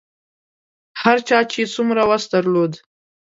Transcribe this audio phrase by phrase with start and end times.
[1.01, 2.73] هر چا چې څومره وس درلود.